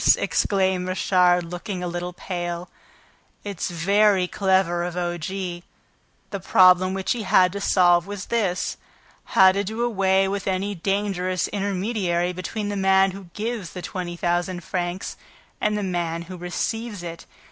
[0.17, 2.69] exclaimed Richard, looking a little pale.
[3.43, 5.15] "It's very clever of O.
[5.19, 5.63] G.
[6.31, 8.77] The problem which he had to solve was this:
[9.37, 14.17] how to do away with any dangerous intermediary between the man who gives the twenty
[14.17, 15.17] thousand francs
[15.61, 17.27] and the man who receives it.